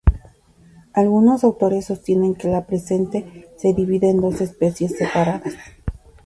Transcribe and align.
Algunos 0.95 1.43
autores 1.43 1.85
sostienen 1.85 2.33
que 2.33 2.47
la 2.47 2.65
presente 2.65 3.51
se 3.59 3.71
divide 3.75 4.09
en 4.09 4.19
dos 4.19 4.41
especies 4.41 4.97
separadas. 4.97 5.53